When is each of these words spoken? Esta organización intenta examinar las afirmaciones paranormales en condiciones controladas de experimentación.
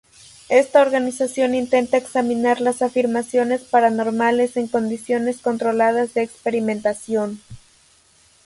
Esta 0.49 0.81
organización 0.81 1.53
intenta 1.53 1.95
examinar 1.95 2.59
las 2.59 2.81
afirmaciones 2.81 3.61
paranormales 3.61 4.57
en 4.57 4.67
condiciones 4.67 5.37
controladas 5.41 6.15
de 6.15 6.23
experimentación. 6.23 7.39